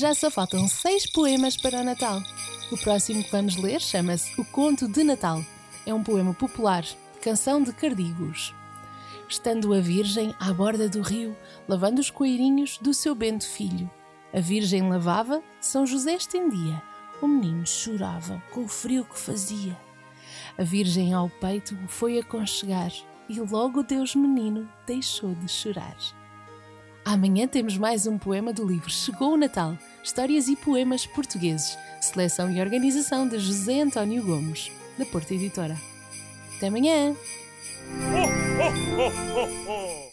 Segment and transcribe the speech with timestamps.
[0.00, 2.22] já só faltam seis poemas para o Natal.
[2.72, 5.44] O próximo que vamos ler chama-se O Conto de Natal.
[5.84, 6.82] É um poema popular,
[7.20, 8.54] canção de Cardigos.
[9.28, 11.36] Estando a Virgem à borda do rio,
[11.68, 13.90] lavando os coelhinhos do seu bento filho.
[14.32, 16.82] A Virgem lavava, São José estendia.
[17.20, 19.78] O menino chorava com o frio que fazia.
[20.56, 22.90] A Virgem ao peito o foi aconchegar
[23.28, 26.19] e logo Deus menino deixou de chorar.
[27.04, 32.50] Amanhã temos mais um poema do livro Chegou o Natal, Histórias e Poemas Portugueses, seleção
[32.50, 35.76] e organização de José António Gomes, da Porta Editora.
[36.56, 37.16] Até amanhã!
[37.90, 38.70] ho,
[39.36, 40.09] ho, ho.